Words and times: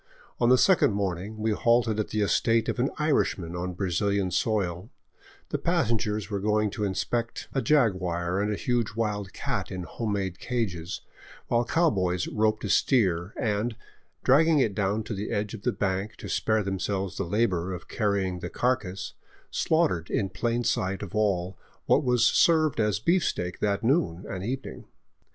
On 0.39 0.49
the 0.49 0.57
second 0.57 0.93
morning 0.93 1.37
we 1.37 1.51
halted 1.51 1.99
at 1.99 2.07
the 2.07 2.21
estate 2.21 2.67
of 2.67 2.79
an 2.79 2.89
Irishman 2.97 3.55
on 3.55 3.75
Brazilian 3.75 4.31
soil, 4.31 4.89
the 5.49 5.59
passengers 5.59 6.25
going 6.25 6.71
to 6.71 6.83
inspect 6.83 7.47
a 7.53 7.61
jaguar 7.61 8.41
and 8.41 8.51
a 8.51 8.55
huge 8.57 8.95
wild 8.95 9.31
cat 9.31 9.71
in 9.71 9.83
home 9.83 10.13
made 10.13 10.39
cages, 10.39 11.01
while 11.49 11.63
cow 11.65 11.91
boys 11.91 12.27
roped 12.27 12.63
a 12.63 12.69
steer 12.69 13.35
and, 13.39 13.75
dragging 14.23 14.57
it 14.57 14.73
down 14.73 15.03
to 15.03 15.13
the 15.13 15.29
edge 15.29 15.53
of 15.53 15.61
the 15.61 15.71
bank 15.71 16.15
to 16.15 16.27
spare 16.27 16.63
themselves 16.63 17.15
the 17.17 17.23
labor 17.23 17.71
of 17.71 17.87
carrying 17.87 18.39
the 18.39 18.49
carcass, 18.49 19.13
slaughtered 19.51 20.09
in 20.09 20.29
plain 20.29 20.63
sight 20.63 21.03
of 21.03 21.13
all 21.13 21.59
what 21.85 22.03
was 22.03 22.25
served 22.25 22.79
as 22.79 22.97
beefsteak 22.97 23.59
that 23.59 23.83
noon 23.83 24.25
and 24.27 24.43
evening. 24.43 24.85